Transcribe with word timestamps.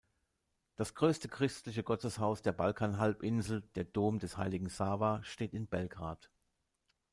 Das 0.77 0.95
größte 0.95 1.27
christliche 1.27 1.83
Gotteshaus 1.83 2.41
der 2.41 2.53
Balkanhalbinsel, 2.53 3.61
der 3.75 3.83
Dom 3.83 4.17
des 4.17 4.35
Heiligen 4.35 4.67
Sava, 4.67 5.21
steht 5.21 5.53
in 5.53 5.67
Belgrad. 5.67 6.31